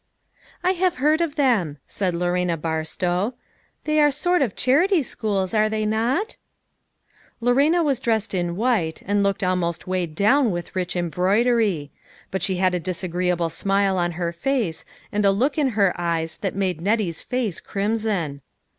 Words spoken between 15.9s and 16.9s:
eyes that made